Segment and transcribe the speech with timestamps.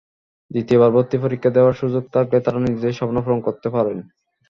[0.51, 3.97] দ্বিতীয়বার ভর্তি পরীক্ষা দেওয়ার সুযোগ থাকলে তারা নিজেদের স্বপ্ন পূরণ করতে পারেন।